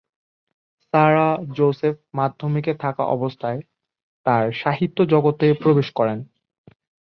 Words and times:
সারা 0.85 1.27
জোসেফ 1.55 1.95
মাধ্যমিকে 2.13 2.73
থাকা 2.75 3.03
অবস্থায় 3.07 3.59
তার 4.25 4.45
সাহিত্য 4.53 4.97
জগতে 5.05 5.47
প্রবেশ 5.53 5.87
করেন। 5.95 6.19